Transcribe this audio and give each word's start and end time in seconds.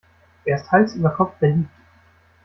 Er 0.45 0.55
ist 0.57 0.71
Hals 0.71 0.95
über 0.95 1.11
Kopf 1.11 1.37
verliebt. 1.37 1.69